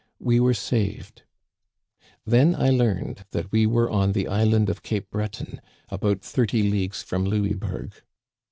We 0.17 0.39
were 0.39 0.55
saved. 0.55 1.21
Then 2.25 2.55
I 2.55 2.71
learned 2.71 3.23
that 3.33 3.51
we 3.51 3.67
were 3.67 3.87
on 3.87 4.13
the 4.13 4.27
island 4.27 4.67
of 4.67 4.81
Cape 4.81 5.11
Breton, 5.11 5.61
about 5.89 6.21
thirty 6.21 6.63
leagues 6.63 7.03
from 7.03 7.23
Louisbourg. 7.23 7.93